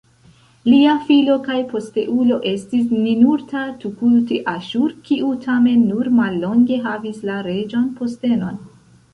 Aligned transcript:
Lia 0.69 0.93
filo 1.09 1.33
kaj 1.47 1.57
posteulo 1.73 2.39
estis 2.53 2.87
Ninurta-tukulti-Aŝur, 2.95 4.97
kiu 5.11 5.29
tamen 5.47 5.87
nur 5.93 6.11
mallonge 6.23 6.81
havis 6.89 7.21
la 7.31 7.37
reĝan 7.51 7.87
postenon. 8.01 8.59